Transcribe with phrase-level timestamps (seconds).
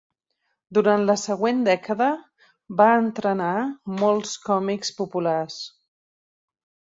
[0.77, 2.07] Durant la següent dècada
[2.79, 3.51] va entrenar
[3.99, 5.59] mols còmics populars.